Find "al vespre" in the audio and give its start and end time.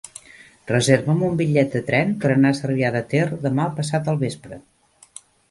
4.17-4.61